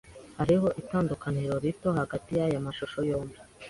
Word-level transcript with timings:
Hariho 0.39 0.67
itandukaniro 0.81 1.53
rito 1.63 1.87
hagati 1.99 2.29
yaya 2.37 2.65
mashusho 2.65 2.99
yombi. 3.09 3.37